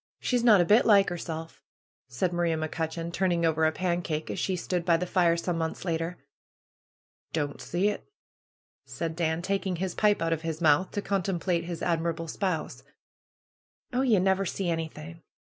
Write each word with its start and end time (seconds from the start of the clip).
She's 0.19 0.43
not 0.43 0.59
a 0.59 0.65
bit 0.65 0.83
like 0.87 1.09
'erself/^ 1.09 1.59
said 2.07 2.33
Maria 2.33 2.57
Mc 2.57 2.71
Cutcheon, 2.71 3.11
turning 3.11 3.45
over 3.45 3.65
a 3.65 3.71
pancake, 3.71 4.31
as 4.31 4.39
she 4.39 4.55
stood 4.55 4.83
by 4.83 4.97
the 4.97 5.05
fire, 5.05 5.37
some 5.37 5.59
months 5.59 5.85
later. 5.85 6.17
^^Don't 7.35 7.61
see 7.61 7.87
it!" 7.87 8.07
said 8.83 9.15
Dan, 9.15 9.43
taking 9.43 9.75
his 9.75 9.93
pipe 9.93 10.19
out 10.19 10.33
of 10.33 10.41
his 10.41 10.59
mouth, 10.59 10.89
to 10.93 11.03
contemplate 11.03 11.65
his 11.65 11.83
admirable 11.83 12.27
spouse. 12.27 12.81
^^Oh, 13.93 14.01
ye 14.09 14.17
never 14.17 14.43
see 14.43 14.71
anything! 14.71 15.21